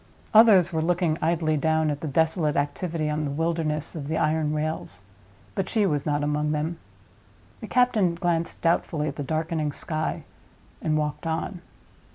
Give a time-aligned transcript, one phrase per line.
[0.33, 4.51] Others were looking idly down at the desolate activity on the wilderness of the iron
[4.51, 5.03] rails;
[5.53, 6.79] but she was not among them.
[7.59, 10.23] The captain glanced doubtfully at the darkening sky,
[10.81, 11.61] and walked on.